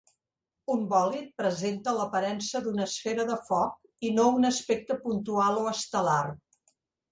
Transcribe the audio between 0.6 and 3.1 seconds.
Un bòlid presenta l'aparença d'una